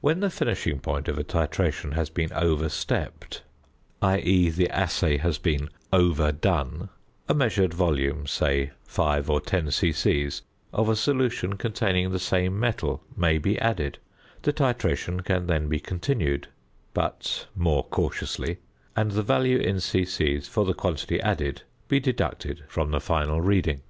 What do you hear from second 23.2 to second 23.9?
reading.